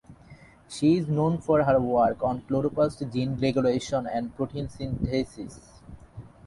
[0.67, 5.59] She is known for her work on chloroplast gene regulation and protein synthesis.